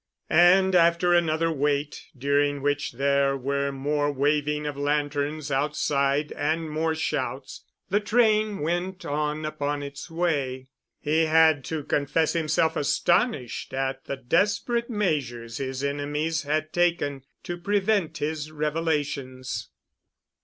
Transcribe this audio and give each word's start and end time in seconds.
And 0.31 0.73
after 0.73 1.13
another 1.13 1.51
wait, 1.51 2.05
during 2.17 2.63
which 2.63 2.93
there 2.93 3.37
were 3.37 3.71
more 3.71 4.11
waving 4.11 4.65
of 4.65 4.75
lanterns 4.75 5.51
outside 5.51 6.31
and 6.31 6.67
more 6.67 6.95
shouts, 6.95 7.65
the 7.91 7.99
train 7.99 8.61
went 8.61 9.05
on 9.05 9.45
upon 9.45 9.83
its 9.83 10.09
way. 10.09 10.71
He 10.99 11.25
had 11.27 11.63
to 11.65 11.83
confess 11.83 12.33
himself 12.33 12.75
astonished 12.75 13.75
at 13.75 14.05
the 14.05 14.17
desperate 14.17 14.89
measures 14.89 15.59
his 15.59 15.83
enemies 15.83 16.41
had 16.41 16.73
taken 16.73 17.21
to 17.43 17.57
prevent 17.57 18.17
his 18.17 18.49
revelations. 18.49 19.69